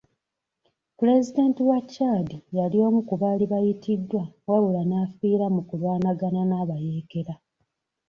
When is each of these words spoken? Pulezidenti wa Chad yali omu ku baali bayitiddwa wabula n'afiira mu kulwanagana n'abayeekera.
Pulezidenti 0.97 1.61
wa 1.69 1.79
Chad 1.93 2.27
yali 2.57 2.77
omu 2.87 2.99
ku 3.07 3.13
baali 3.21 3.45
bayitiddwa 3.51 4.23
wabula 4.49 4.81
n'afiira 4.85 5.45
mu 5.55 5.61
kulwanagana 5.67 6.41
n'abayeekera. 6.45 7.33